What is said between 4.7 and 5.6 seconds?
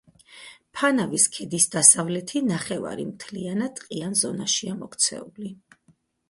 მოქცეული.